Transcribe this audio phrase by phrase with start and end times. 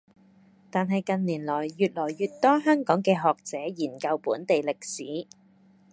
[0.71, 5.27] 但係近年來越來越多香港嘅學者研究本地歷史